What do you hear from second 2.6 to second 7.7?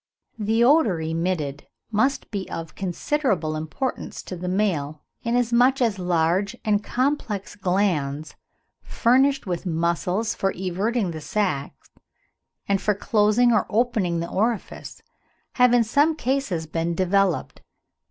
considerable importance to the male, inasmuch as large and complex